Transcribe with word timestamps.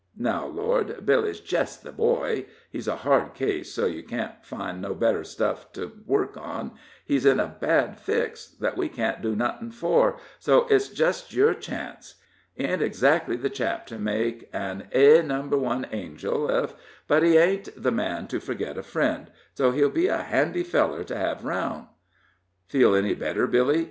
Now, 0.17 0.47
Lord, 0.47 1.05
Billy's 1.05 1.39
jest 1.39 1.83
the 1.83 1.91
boy 1.91 2.47
he's 2.71 2.87
a 2.87 2.95
hard 3.05 3.35
case, 3.35 3.71
so 3.71 3.85
you 3.85 4.01
can't 4.01 4.43
find 4.43 4.81
no 4.81 4.95
better 4.95 5.23
stuff 5.23 5.71
to 5.73 5.91
work 6.07 6.35
on 6.35 6.71
he's 7.05 7.23
in 7.23 7.39
a 7.39 7.55
bad 7.59 7.99
fix, 7.99 8.47
thet 8.59 8.75
we 8.75 8.89
can't 8.89 9.21
do 9.21 9.35
nuthin' 9.35 9.69
fur, 9.71 10.17
so 10.39 10.65
it's 10.71 10.89
jest 10.89 11.31
yer 11.35 11.53
chance. 11.53 12.15
He 12.55 12.63
ain't 12.63 12.81
exactly 12.81 13.35
the 13.35 13.51
chap 13.51 13.85
to 13.93 13.99
make 13.99 14.49
an 14.53 14.87
A 14.91 15.21
Number 15.21 15.55
One 15.59 15.85
Angel 15.91 16.49
ef, 16.49 16.73
but 17.07 17.21
he 17.21 17.37
ain't 17.37 17.69
the 17.77 17.91
man 17.91 18.25
to 18.29 18.39
forget 18.39 18.79
a 18.79 18.81
friend, 18.81 19.31
so 19.53 19.69
he'll 19.69 19.91
be 19.91 20.07
a 20.07 20.23
handy 20.23 20.63
feller 20.63 21.03
to 21.03 21.15
hev 21.15 21.45
aroun'." 21.45 21.89
"Feel 22.67 22.95
any 22.95 23.13
better, 23.13 23.45
Billy?" 23.45 23.79